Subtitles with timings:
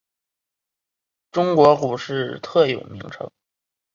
[1.31, 3.29] 中国股市特有名称。